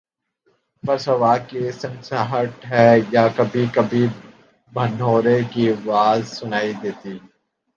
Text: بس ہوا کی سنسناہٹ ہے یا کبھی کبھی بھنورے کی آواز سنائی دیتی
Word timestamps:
بس 0.83 1.03
ہوا 1.07 1.33
کی 1.47 1.71
سنسناہٹ 1.71 2.65
ہے 2.65 2.87
یا 3.11 3.27
کبھی 3.37 3.65
کبھی 3.73 4.03
بھنورے 4.73 5.39
کی 5.53 5.63
آواز 5.71 6.21
سنائی 6.37 6.73
دیتی 6.81 7.13